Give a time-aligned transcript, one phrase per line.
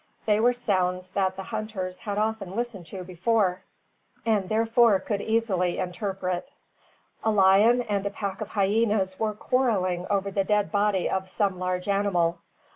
[0.25, 3.61] They were sounds that the hunters had often listened to before,
[4.25, 6.49] and therefore could easily interpret.
[7.23, 11.59] A lion and a pack of hyenas were quarrelling over the dead body of some
[11.59, 12.39] large animal.